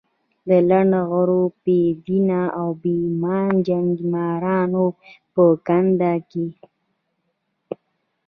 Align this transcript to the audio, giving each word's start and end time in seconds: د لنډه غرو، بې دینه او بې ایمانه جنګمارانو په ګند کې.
د 0.47 0.49
لنډه 0.69 1.01
غرو، 1.09 1.43
بې 1.63 1.79
دینه 2.05 2.41
او 2.59 2.67
بې 2.81 2.93
ایمانه 3.05 3.57
جنګمارانو 3.67 4.85
په 5.33 5.43
ګند 5.67 6.01
کې. 6.29 6.47